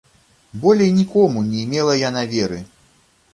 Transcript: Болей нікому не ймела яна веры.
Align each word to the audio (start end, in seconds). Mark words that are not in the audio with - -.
Болей 0.63 0.89
нікому 0.99 1.43
не 1.51 1.61
ймела 1.67 1.93
яна 2.09 2.25
веры. 2.33 2.59